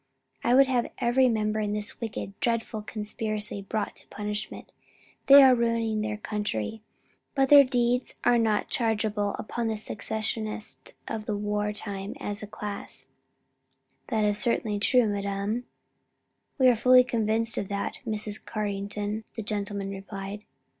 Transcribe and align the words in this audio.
I 0.43 0.55
would 0.55 0.65
have 0.65 0.89
every 0.97 1.29
member 1.29 1.59
of 1.59 1.73
this 1.75 2.01
wicked, 2.01 2.33
dreadful 2.39 2.81
conspiracy 2.81 3.61
brought 3.61 3.95
to 3.97 4.07
punishment; 4.07 4.71
they 5.27 5.43
are 5.43 5.53
ruining 5.53 6.01
their 6.01 6.17
country; 6.17 6.81
but 7.35 7.49
their 7.49 7.63
deeds 7.63 8.15
are 8.23 8.39
not 8.39 8.67
chargeable 8.71 9.35
upon 9.37 9.67
the 9.67 9.77
secessionists 9.77 10.93
of 11.07 11.27
the 11.27 11.37
war 11.37 11.71
time, 11.71 12.15
as 12.19 12.41
a 12.41 12.47
class." 12.47 13.09
"That 14.07 14.25
is 14.25 14.39
certainly 14.39 14.79
true, 14.79 15.05
madam." 15.07 15.65
"We 16.57 16.67
are 16.67 16.75
fully 16.75 17.03
convinced 17.03 17.59
of 17.59 17.69
that, 17.69 17.99
Mrs. 18.03 18.43
Carrington," 18.43 19.23
the 19.35 19.43
gentlemen 19.43 19.91
replied. 19.91 20.45